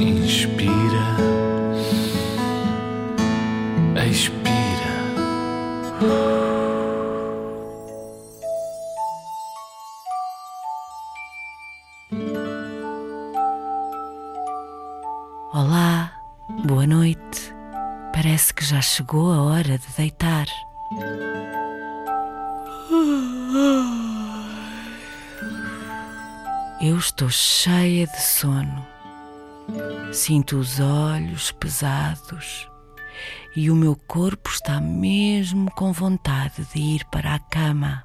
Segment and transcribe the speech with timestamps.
[0.00, 0.72] Inspira,
[4.10, 4.40] expira.
[15.52, 16.10] Olá,
[16.64, 17.54] boa noite.
[18.14, 20.46] Parece que já chegou a hora de deitar.
[26.80, 28.99] Eu estou cheia de sono.
[30.12, 32.68] Sinto os olhos pesados
[33.56, 38.04] e o meu corpo está mesmo com vontade de ir para a cama.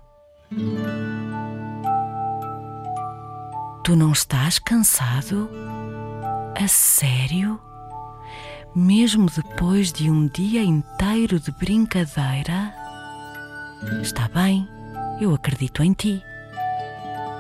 [3.84, 5.50] Tu não estás cansado?
[6.56, 7.60] A sério?
[8.76, 12.74] Mesmo depois de um dia inteiro de brincadeira?
[14.02, 14.68] Está bem,
[15.22, 16.22] eu acredito em ti.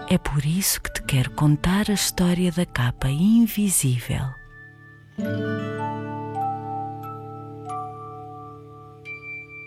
[0.07, 4.23] É por isso que te quero contar a história da capa invisível.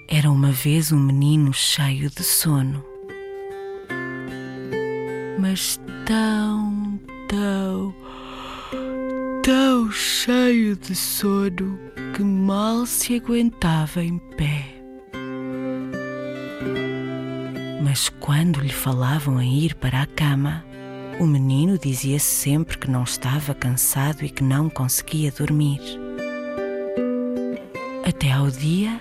[0.09, 2.85] Era uma vez um menino cheio de sono,
[5.41, 7.95] mas tão, tão,
[9.43, 11.79] tão cheio de sono
[12.15, 14.68] que mal se aguentava em pé.
[17.89, 20.63] Mas quando lhe falavam em ir para a cama,
[21.19, 25.81] o menino dizia sempre que não estava cansado e que não conseguia dormir.
[28.07, 29.01] Até ao dia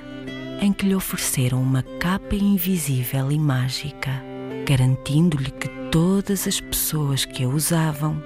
[0.62, 4.24] em que lhe ofereceram uma capa invisível e mágica,
[4.66, 8.24] garantindo-lhe que todas as pessoas que a usavam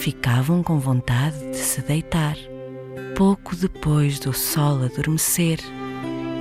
[0.00, 2.36] ficavam com vontade de se deitar,
[3.16, 5.60] pouco depois do sol adormecer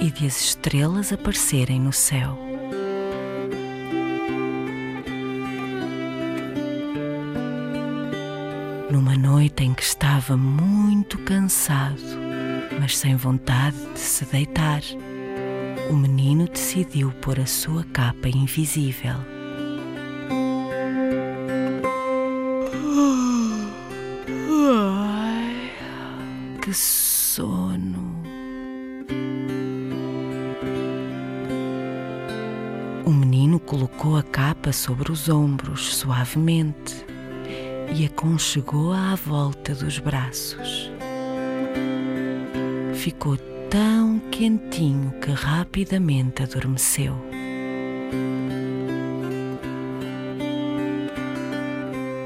[0.02, 2.53] e de as estrelas aparecerem no céu.
[9.74, 12.00] Em que estava muito cansado,
[12.80, 14.82] mas sem vontade de se deitar,
[15.90, 19.16] o menino decidiu pôr a sua capa invisível.
[26.62, 28.14] Que sono!
[33.04, 37.13] O menino colocou a capa sobre os ombros suavemente
[37.96, 40.92] e aconchegou-a à volta dos braços.
[42.96, 43.38] Ficou
[43.70, 47.16] tão quentinho que rapidamente adormeceu.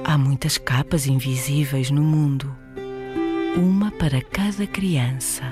[0.05, 2.55] Há muitas capas invisíveis no mundo,
[3.57, 5.43] uma para cada criança.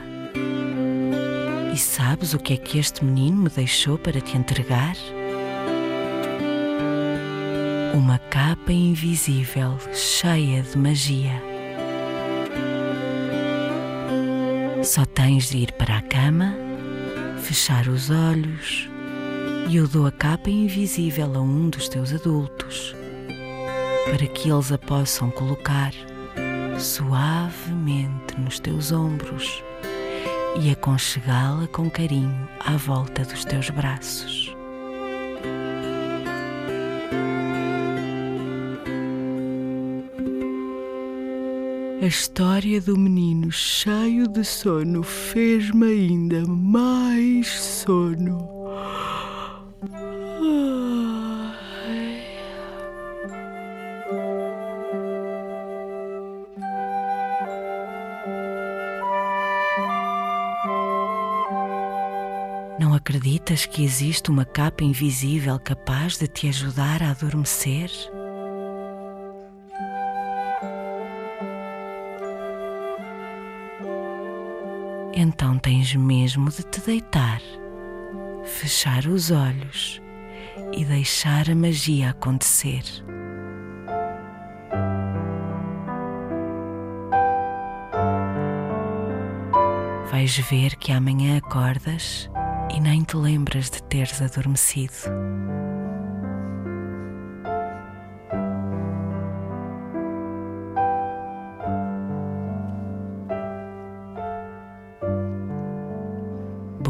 [1.73, 4.95] E sabes o que é que este menino me deixou para te entregar?
[7.95, 11.41] Uma capa invisível cheia de magia.
[14.83, 16.53] Só tens de ir para a cama,
[17.41, 18.89] fechar os olhos
[19.69, 22.94] e eu dou a capa invisível a um dos teus adultos
[24.03, 25.94] para que eles a possam colocar
[26.78, 29.63] suavemente nos teus ombros
[30.61, 34.44] e aconchegá-la com carinho à volta dos teus braços.
[42.05, 48.47] A história do menino cheio de sono fez-me ainda mais sono.
[62.79, 67.89] Não acreditas que existe uma capa invisível capaz de te ajudar a adormecer?
[75.17, 77.41] Então tens mesmo de te deitar,
[78.43, 80.01] fechar os olhos
[80.73, 82.83] e deixar a magia acontecer.
[90.11, 92.29] Vais ver que amanhã acordas
[92.75, 94.93] e nem te lembras de teres adormecido.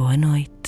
[0.06, 0.65] boa noite.